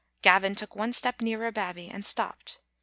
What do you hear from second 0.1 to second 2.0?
Gavin took .one step nearer Babbie